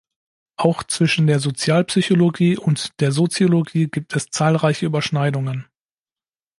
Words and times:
Auch 0.57 0.81
zwischen 0.83 1.27
der 1.27 1.39
Sozialpsychologie 1.39 2.57
und 2.57 2.99
der 3.01 3.11
Soziologie 3.11 3.85
gibt 3.85 4.15
es 4.15 4.31
zahlreiche 4.31 4.87
Überschneidungen. 4.87 5.67